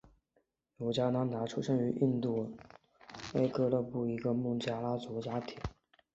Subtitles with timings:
[0.77, 2.57] 尤迦南达出生于印度
[3.31, 5.55] 戈勒克布尔一个孟加拉族家庭。